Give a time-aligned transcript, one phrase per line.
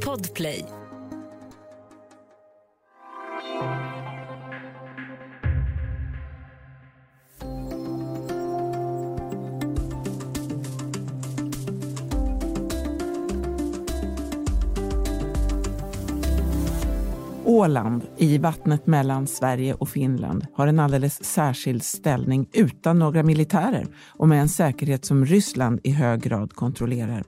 [0.00, 0.85] Podplay.
[17.66, 23.86] Åland i vattnet mellan Sverige och Finland har en alldeles särskild ställning utan några militärer
[24.08, 27.24] och med en säkerhet som Ryssland i hög grad kontrollerar.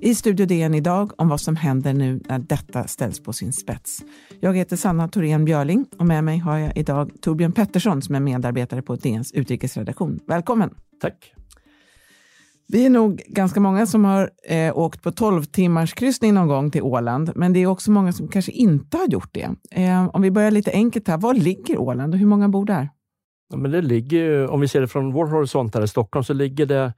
[0.00, 4.04] I Studio DN idag om vad som händer nu när detta ställs på sin spets.
[4.40, 8.20] Jag heter Sanna Thorén Björling och med mig har jag idag Torbjörn Pettersson som är
[8.20, 10.20] medarbetare på DNs utrikesredaktion.
[10.26, 10.74] Välkommen!
[11.00, 11.37] Tack!
[12.72, 16.70] Vi är nog ganska många som har eh, åkt på 12 timmars kryssning någon gång
[16.70, 19.50] till Åland, men det är också många som kanske inte har gjort det.
[19.70, 22.88] Eh, om vi börjar lite enkelt här, var ligger Åland och hur många bor där?
[23.50, 26.32] Ja, men det ligger, om vi ser det från vår horisont här i Stockholm, så
[26.32, 26.92] ligger det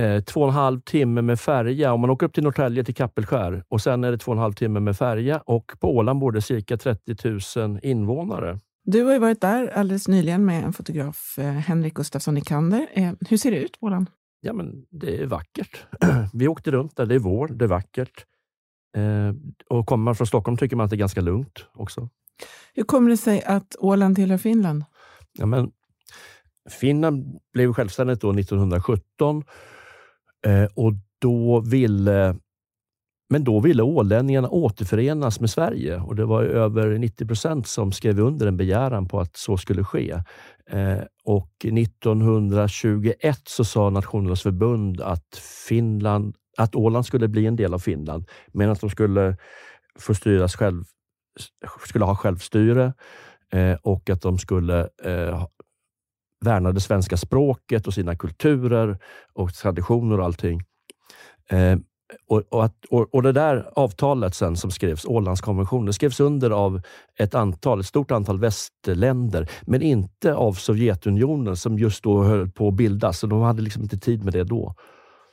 [0.00, 1.92] eh, två och en halv timme med färja.
[1.92, 4.42] Om man åker upp till Norrtälje till Kappelskär och sen är det två och en
[4.42, 8.58] halv timme med färja och på Åland bor det cirka 30 000 invånare.
[8.84, 12.86] Du har ju varit där alldeles nyligen med en fotograf, eh, Henrik Gustafsson Nikander.
[12.92, 14.06] Eh, hur ser det ut på Åland?
[14.40, 15.86] Ja, men det är vackert.
[16.32, 17.06] Vi åkte runt där.
[17.06, 18.26] Det är vår, det är vackert.
[18.96, 19.34] Eh,
[19.68, 22.08] och kommer man från Stockholm tycker man att det är ganska lugnt också.
[22.74, 24.84] Hur kommer det sig att Åland tillhör Finland?
[25.32, 25.70] Ja, men
[26.70, 29.44] Finland blev självständigt då 1917
[30.46, 32.36] eh, och då ville
[33.32, 38.20] men då ville ålänningarna återförenas med Sverige och det var över 90 procent som skrev
[38.20, 40.10] under en begäran på att så skulle ske.
[40.70, 45.36] Eh, och 1921 så sa Nationernas förbund att,
[45.68, 49.36] Finland, att Åland skulle bli en del av Finland, men att de skulle
[49.98, 50.84] få styras själv,
[51.88, 52.92] skulle ha självstyre
[53.52, 55.46] eh, och att de skulle eh,
[56.44, 58.98] värna det svenska språket och sina kulturer
[59.32, 60.62] och traditioner och allting.
[62.28, 66.80] Och, och, att, och, och, det där avtalet sen som skrevs, Ålandskonventionen, skrevs under av
[67.18, 72.68] ett, antal, ett stort antal västländer, men inte av Sovjetunionen som just då höll på
[72.68, 73.18] att bildas.
[73.18, 74.74] Så de hade liksom inte tid med det då.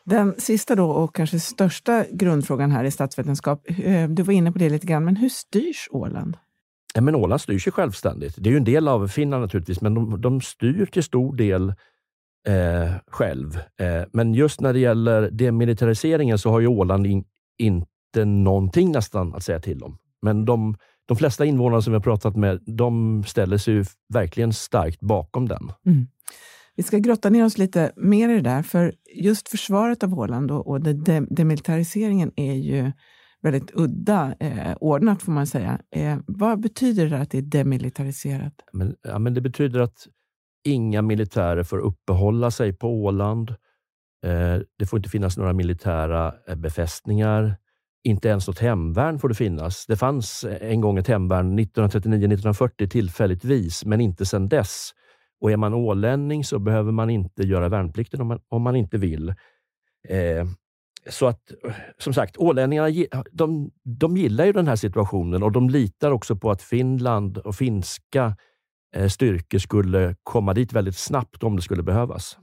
[0.06, 4.60] Den sista då och kanske största grundfrågan här i statsvetenskap, eh, du var inne på
[4.60, 6.38] det lite grann, men hur styrs Åland?
[6.94, 8.36] Ja, men Åland styrs ju självständigt.
[8.38, 11.74] Det är ju en del av Finland naturligtvis, men de, de styr till stor del
[12.48, 13.58] eh, själv.
[13.80, 17.26] Eh, men just när det gäller demilitariseringen så har ju Åland in,
[17.58, 19.98] inte någonting nästan att säga till om.
[20.22, 23.84] Men de, de flesta invånare som vi har pratat med, de ställer sig
[24.14, 25.72] verkligen starkt bakom den.
[25.86, 26.08] Mm.
[26.76, 30.52] Vi ska grotta ner oss lite mer i det där, för just försvaret av Åland
[30.52, 32.92] och, och de, demilitariseringen är ju
[33.42, 35.82] väldigt udda eh, ordnat, får man säga.
[35.96, 38.54] Eh, vad betyder det att det är demilitariserat?
[38.74, 40.08] Men, ja, men det betyder att
[40.68, 43.50] Inga militärer får uppehålla sig på Åland.
[44.26, 47.56] Eh, det får inte finnas några militära eh, befästningar.
[48.04, 49.86] Inte ens något hemvärn får det finnas.
[49.86, 54.90] Det fanns eh, en gång ett hemvärn 1939-1940 tillfälligtvis, men inte sedan dess.
[55.42, 58.98] Och är man ålänning så behöver man inte göra värnplikten om man, om man inte
[58.98, 59.30] vill.
[60.10, 60.46] Eh,
[61.10, 61.52] så att,
[61.98, 66.52] som sagt, ålänningarna de, de gillar ju den här situationen och de litar också på
[66.52, 68.36] att Finland och finska
[69.10, 72.38] styrkor skulle komma dit väldigt snabbt om det skulle behövas.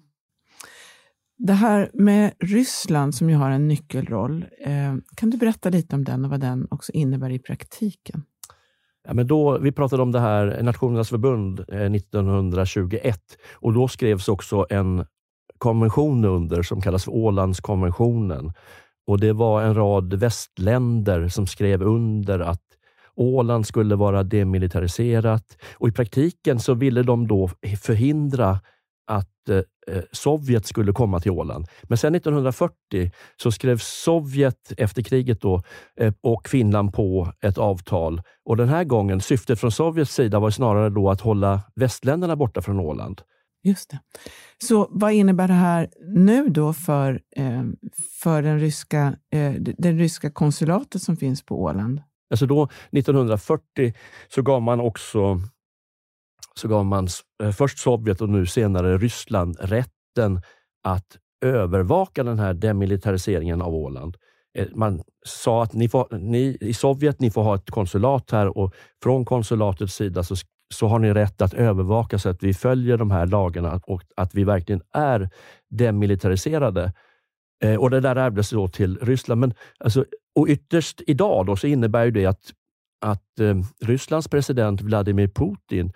[1.39, 6.05] Det här med Ryssland som ju har en nyckelroll, eh, kan du berätta lite om
[6.05, 8.23] den och vad den också innebär i praktiken?
[9.09, 13.17] Ja, men då, vi pratade om det här Nationernas förbund 1921 eh,
[13.53, 15.07] och då skrevs också en
[15.59, 18.53] konvention under som kallas för Ålandskonventionen.
[19.07, 22.63] Och Det var en rad västländer som skrev under att
[23.17, 27.51] Åland skulle vara demilitariserat och i praktiken så ville de då
[27.83, 28.61] förhindra
[29.07, 29.57] att eh,
[29.97, 31.67] eh Sovjet skulle komma till Åland.
[31.83, 35.63] Men sen 1940 så skrev Sovjet efter kriget då,
[36.01, 38.23] eh, och Finland på ett avtal.
[38.45, 42.63] Och den här gången, syftet från Sovjets sida var snarare då att hålla västländerna borta
[42.63, 43.21] från Åland.
[43.65, 43.99] Just det.
[44.59, 47.63] Så vad innebär det här nu då för, eh,
[48.23, 52.01] för den ryska, eh, den ryska konsulatet som finns på Åland?
[52.31, 53.93] Alltså då, 1940,
[54.29, 55.41] så gav man också
[56.55, 57.09] så gav man
[57.43, 60.41] eh, först Sovjet och nu senare Ryssland rätten
[60.85, 64.17] att övervaka den här demilitariseringen av Åland.
[64.59, 68.59] Eh, man sa att ni, får, ni i Sovjet ni får ha ett konsulat här
[68.59, 70.35] och från konsulatets sida så,
[70.75, 74.35] så har ni rätt att övervaka så att vi följer de här lagarna och att
[74.35, 75.31] vi verkligen är
[75.71, 76.93] demilitariserade.
[77.65, 79.41] Eh, och Det där ärvdes då till Ryssland.
[79.41, 80.05] Men alltså,
[80.35, 82.53] och ytterst idag då så innebär det att,
[83.05, 85.93] att eh, Rysslands president Vladimir Putin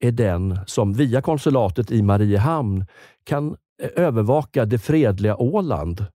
[0.00, 2.86] är den som via konsulatet i Mariehamn
[3.24, 6.06] kan eh, övervaka det fredliga Åland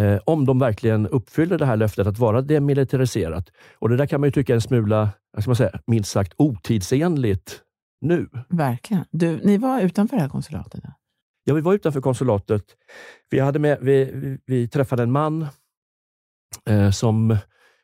[0.00, 3.50] eh, om de verkligen uppfyller det här löftet att vara demilitariserat.
[3.78, 5.08] Och Det där kan man ju tycka är en smula,
[5.38, 7.60] ska man säga, minst sagt otidsenligt
[8.00, 8.28] nu.
[8.48, 9.04] Verkligen.
[9.10, 10.80] Du, ni var utanför det här konsulatet?
[11.44, 12.64] Ja, vi var utanför konsulatet.
[13.30, 15.46] Vi, hade med, vi, vi, träffade en man
[16.66, 17.36] Eh, som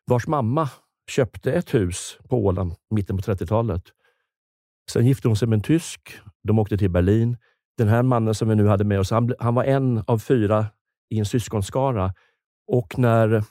[0.06, 0.68] vars mamma
[1.10, 3.82] köpte ett hus på Åland mitten på 30-talet.
[4.90, 6.18] Sen gifte hon sig med en tysk.
[6.42, 7.36] De åkte till Berlin.
[7.78, 10.66] Den här mannen som vi nu hade med oss, han, han var en av fyra
[11.10, 12.14] i en syskonskara.
[12.66, 13.44] Och när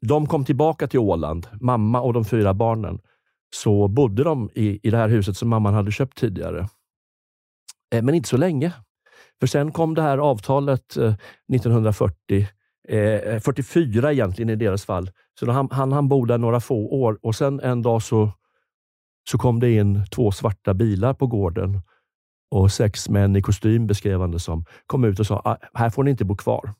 [0.00, 3.00] de kom tillbaka till Åland, mamma och de fyra barnen,
[3.54, 6.68] så bodde de i, i det här huset som mamman hade köpt tidigare.
[7.94, 8.72] Eh, men inte så länge.
[9.40, 11.14] För sen kom det här avtalet eh,
[11.54, 12.48] 1940,
[12.88, 15.10] eh, 44 egentligen i deras fall.
[15.38, 18.30] Så han, han, han bo där några få år och sen en dag så,
[19.30, 21.80] så kom det in två svarta bilar på gården
[22.50, 25.90] och sex män i kostym, beskrev han det som, kom ut och sa ah, här
[25.90, 26.74] får ni inte bo kvar.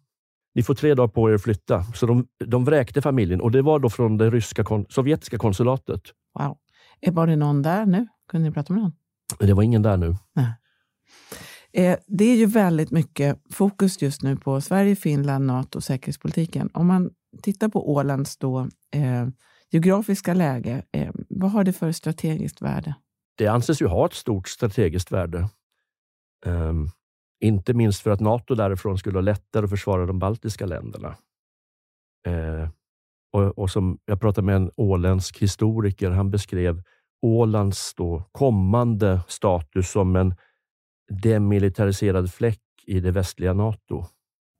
[0.54, 1.84] Ni får tre dagar på er att flytta.
[1.84, 6.02] Så de, de vräkte familjen och det var då från det ryska sovjetiska konsulatet.
[6.38, 6.58] Wow.
[7.12, 8.06] Var det någon där nu?
[8.28, 8.92] Kunde ni prata med någon?
[9.38, 10.16] Det var ingen där nu.
[10.34, 10.52] Nej.
[11.76, 16.70] Eh, det är ju väldigt mycket fokus just nu på Sverige, Finland, Nato och säkerhetspolitiken.
[16.74, 17.10] Om man
[17.42, 18.60] tittar på Ålands då,
[18.94, 19.28] eh,
[19.70, 22.94] geografiska läge, eh, vad har det för strategiskt värde?
[23.38, 25.48] Det anses ju ha ett stort strategiskt värde.
[26.46, 26.90] Um,
[27.40, 31.16] inte minst för att Nato därifrån skulle ha lättare att försvara de baltiska länderna.
[32.28, 32.68] Uh,
[33.32, 36.10] och, och, som Jag pratade med en åländsk historiker.
[36.10, 36.82] Han beskrev
[37.22, 40.34] Ålands då kommande status som en
[41.08, 44.04] demilitariserad fläck i det västliga Nato.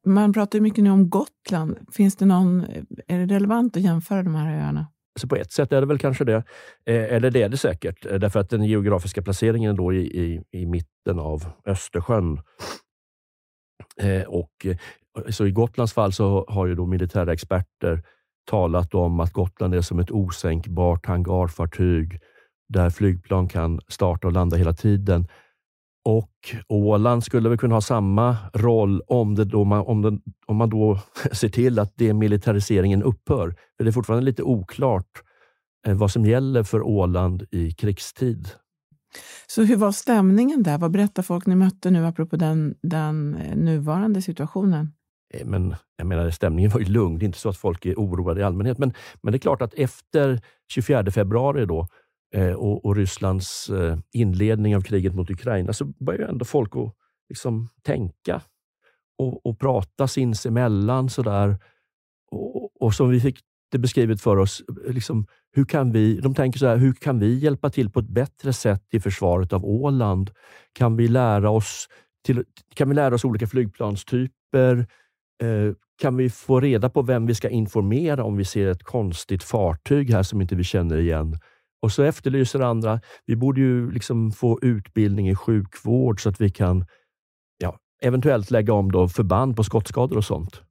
[0.07, 1.79] Man pratar mycket nu om Gotland.
[1.93, 2.65] Finns det någon,
[3.07, 4.87] är det relevant att jämföra de här öarna?
[5.21, 6.45] Så på ett sätt är det väl kanske det.
[6.87, 10.43] Eh, eller det är det säkert, eh, därför att den geografiska placeringen då i, i,
[10.51, 12.41] i mitten av Östersjön.
[14.01, 14.67] Eh, och,
[15.29, 18.03] så I Gotlands fall så har ju då militära experter
[18.51, 22.21] talat om att Gotland är som ett osänkbart hangarfartyg
[22.69, 25.29] där flygplan kan starta och landa hela tiden.
[26.05, 30.57] Och Åland skulle väl kunna ha samma roll om, det då man, om, den, om
[30.57, 30.99] man då
[31.33, 33.55] ser till att demilitariseringen upphör.
[33.77, 35.23] För Det är fortfarande lite oklart
[35.87, 38.49] eh, vad som gäller för Åland i krigstid.
[39.47, 40.79] Så hur var stämningen där?
[40.79, 44.93] Vad berättar folk ni mötte nu apropå den, den eh, nuvarande situationen?
[45.35, 47.19] Eh, men jag menar, stämningen var ju lugn.
[47.19, 48.79] Det är inte så att folk är oroade i allmänhet.
[48.79, 48.93] Men,
[49.23, 51.89] men det är klart att efter 24 februari då,
[52.35, 56.95] Eh, och, och, Rysslands eh, inledning av kriget mot Ukraina så börjar ändå folk att
[57.29, 58.43] liksom tänka
[59.19, 61.11] och, och prata sinsemellan.
[61.11, 61.59] Sådär.
[62.31, 63.41] Och, och som vi fick
[63.71, 67.39] det beskrivet för oss, liksom, hur kan vi, de tänker så här, hur kan vi
[67.39, 70.31] hjälpa till på ett bättre sätt i försvaret av Åland?
[70.73, 71.89] Kan vi lära oss,
[72.25, 72.45] till,
[72.75, 74.87] kan vi lära oss olika flygplanstyper?
[75.43, 79.43] Eh, kan vi få reda på vem vi ska informera om vi ser ett konstigt
[79.43, 81.39] fartyg här som inte vi känner igen?
[81.85, 86.51] Och så efterlyser andra, vi borde ju liksom få utbildning i sjukvård så att vi
[86.51, 86.87] kan
[87.59, 90.63] ja, eventuellt lägga om då förband på skottskador och sånt.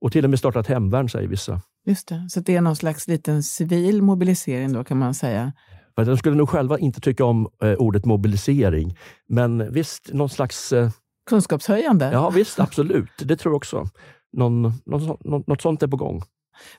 [0.00, 1.60] Och till och med starta ett hemvärn, säger vissa.
[1.86, 5.52] Just det, så det är någon slags liten civil mobilisering då kan man säga?
[5.96, 8.98] de skulle nog själva inte tycka om eh, ordet mobilisering,
[9.28, 10.72] men visst, någon slags...
[10.72, 10.90] Eh,
[11.30, 12.10] Kunskapshöjande?
[12.12, 13.10] Ja, visst, absolut.
[13.18, 13.88] Det tror jag också.
[14.32, 16.22] Någon, någon, något sånt är på gång.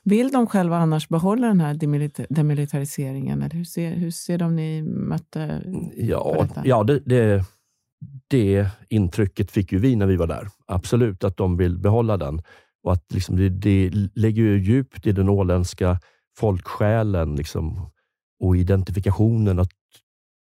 [0.02, 1.74] Vill de själva annars behålla den här
[2.28, 3.42] demilitariseringen?
[3.42, 5.62] Eller hur, ser, hur ser de ni mötte
[5.96, 7.44] Ja, ja det, det,
[8.28, 10.48] det, intrycket fick ju vi när vi var där.
[10.66, 12.42] Absolut att de vill behålla den.
[12.82, 16.00] Och att liksom det, det lägger ju djupt i den åländska
[16.38, 17.90] folksjälen liksom,
[18.40, 19.70] och identifikationen att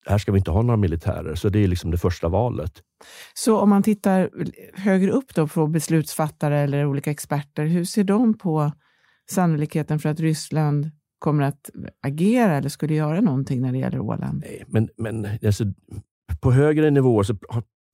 [0.05, 1.35] här ska vi inte ha några militärer.
[1.35, 2.71] Så det är liksom det första valet.
[3.33, 4.29] Så om man tittar
[4.73, 8.71] högre upp då på beslutsfattare eller olika experter, hur ser de på
[9.31, 11.69] sannolikheten för att Ryssland kommer att
[12.07, 14.43] agera eller skulle göra någonting när det gäller Åland?
[14.45, 15.63] Nej, men, men alltså,
[16.41, 17.35] på högre nivåer så,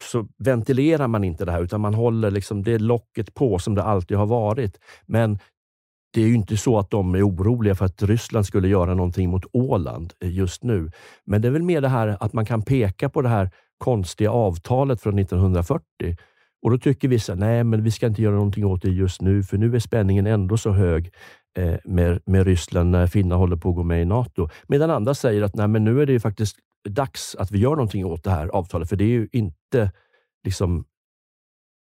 [0.04, 3.84] så ventilerar man inte det här, utan man håller liksom det locket på som det
[3.84, 4.80] alltid har varit.
[5.06, 5.40] Men
[6.14, 9.30] det är ju inte så att de är oroliga för att Ryssland skulle göra någonting
[9.30, 10.92] mot Åland eh, just nu.
[11.26, 14.32] Men det är väl mer det här att man kan peka på det här konstiga
[14.32, 16.18] avtalet från 1940
[16.62, 19.44] och Då tycker vissa, nej men vi ska inte göra någonting åt det just nu,
[19.44, 21.14] för nu är spänningen ändå så hög
[21.58, 24.50] eh, med, med Ryssland när Finland håller på att gå med i Nato.
[24.68, 26.58] Medan andra säger att nej, men nu är det faktiskt
[26.90, 29.92] dags att vi gör någonting åt det här avtalet, för det är ju inte
[30.44, 30.86] liksom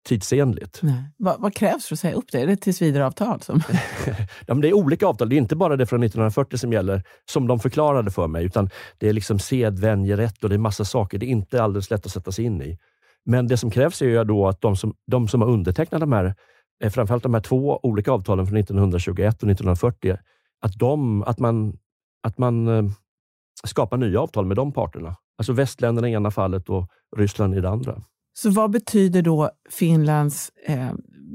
[0.09, 0.81] tidsenligt.
[1.16, 2.40] Vad, vad, krävs för att säga upp det?
[2.40, 3.43] Är det tillsvidareavtal?
[3.43, 3.62] Som...
[4.47, 5.28] ja, det är olika avtal.
[5.28, 8.71] Det är inte bara det från 1940 som gäller, som de förklarade för mig, utan
[8.99, 11.19] det är liksom sedvänjerätt och det är massa saker.
[11.19, 12.78] Det är inte alldeles lätt att sätta sig in i.
[13.25, 16.12] Men det som krävs är ju då att de som, de som har undertecknat de
[16.12, 16.35] här
[16.85, 20.16] eh, framförallt de här två olika avtalen från 1921 och 1940,
[20.61, 21.78] att, de, att man,
[22.23, 22.85] att man eh,
[23.64, 25.16] skapar nya avtal med de parterna.
[25.38, 28.02] Alltså västländerna i ena fallet och Ryssland i det andra.
[28.35, 30.93] Så vad betyder då Finlands eh,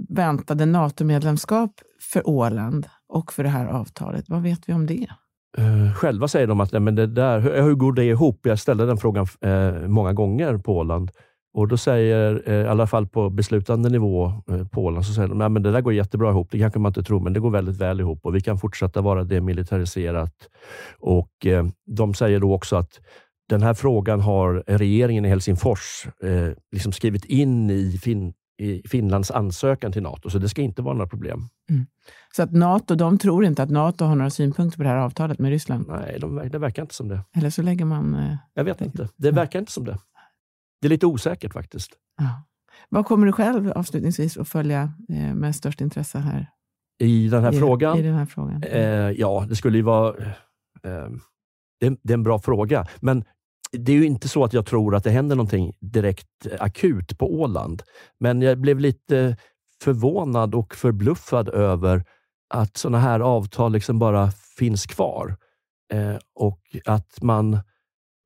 [0.09, 1.71] väntade NATO-medlemskap
[2.11, 4.25] för Åland och för det här avtalet?
[4.27, 5.07] Vad vet vi om det?
[5.59, 8.39] Uh, själva säger de att nej, men det där, hur, hur går det ihop?
[8.43, 11.11] Jag ställde den frågan uh, många gånger på Åland.
[11.53, 14.33] Och då säger, uh, i alla fall på beslutande nivå
[14.71, 16.47] på Åland, så säger de att det där går jättebra ihop.
[16.51, 19.01] Det kanske man inte tror, men det går väldigt väl ihop och vi kan fortsätta
[19.01, 20.33] vara demilitariserat.
[20.99, 21.31] Och
[21.85, 22.99] De säger då också att
[23.49, 29.31] den här frågan har regeringen i Helsingfors eh, liksom skrivit in i, fin i, Finlands
[29.31, 31.47] ansökan till Nato, så det ska inte vara några problem.
[31.69, 31.85] Mm.
[32.35, 35.39] Så att Nato, de tror inte att Nato har några synpunkter på det här avtalet
[35.39, 35.85] med Ryssland?
[35.87, 37.21] Nej, de, det verkar inte som det.
[37.35, 38.15] Eller så lägger man...
[38.15, 39.09] Eh, Jag vet inte.
[39.15, 39.97] Det verkar inte som det.
[40.81, 41.91] Det är lite osäkert faktiskt.
[42.17, 42.43] Ja.
[42.89, 46.47] Vad kommer du själv avslutningsvis att följa eh, med störst intresse här?
[46.99, 47.97] I den här I, frågan?
[47.97, 48.63] I den här frågan.
[48.63, 50.17] Eh, ja, det skulle ju vara...
[50.83, 51.09] Eh,
[51.79, 53.23] det, det, är en bra fråga, men
[53.71, 57.33] det är ju inte så att jag tror att det händer någonting direkt akut på
[57.33, 57.83] Åland.
[58.19, 59.37] Men jag blev lite
[59.83, 62.05] förvånad och förbluffad över
[62.53, 65.37] att sådana här avtal liksom bara finns kvar.
[65.93, 67.59] Eh, och att man...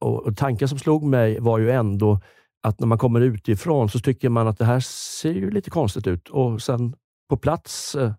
[0.02, 2.22] Och, och tanken som slog mig var ju ändå
[2.64, 4.80] att när man kommer utifrån så tycker man att det här
[5.20, 6.30] ser ju lite konstigt ut.
[6.30, 6.96] Och sen
[7.30, 8.14] på plats eh,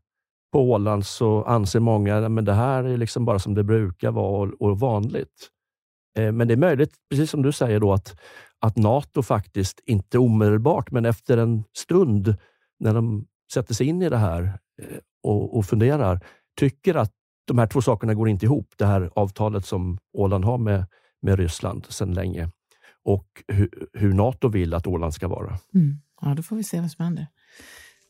[0.53, 4.51] på Åland så anser många att det här är liksom bara som det brukar vara
[4.61, 5.51] och, vanligt.
[6.19, 8.21] Eh, men det är möjligt, precis som du säger, då, att,
[8.59, 12.37] att Nato faktiskt, inte omedelbart, men efter en stund
[12.79, 14.43] när de sätter sig in i det här
[14.83, 16.21] eh, och, och funderar,
[16.61, 17.13] tycker att
[17.47, 18.75] de här två sakerna går inte ihop.
[18.77, 20.87] Det här avtalet som Åland har med,
[21.23, 22.51] med Ryssland sedan länge
[23.05, 25.59] och hur, hur Nato vill att Åland ska vara.
[25.75, 25.97] Mm.
[26.21, 27.27] Ja, då får vi se vad som händer.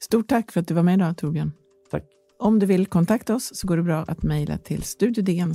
[0.01, 1.53] Stort tack för att du var med idag, Torbjörn.
[1.91, 2.05] Tack.
[2.39, 5.55] Om du vill kontakta oss så går det bra att mejla till studiodn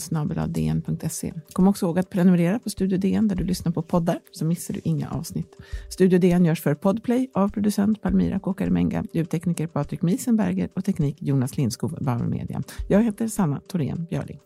[1.54, 4.74] Kom också ihåg att prenumerera på Studio DN där du lyssnar på poddar så missar
[4.74, 5.56] du inga avsnitt.
[5.90, 11.58] Studio DN görs för Podplay av producent Palmira Kåkaremenga, ljudtekniker Patrik Miesenberger och teknik Jonas
[11.58, 12.62] Lindskog, Bauer Media.
[12.90, 14.40] Jag heter Sanna Thorén Björling.